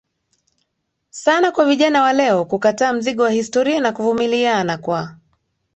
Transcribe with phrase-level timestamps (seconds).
[1.09, 5.15] sana kwa vijana wa leo kukataa mzigo wa historia na kuvumiliana Kwa